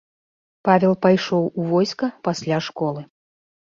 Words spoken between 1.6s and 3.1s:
войска пасля школы.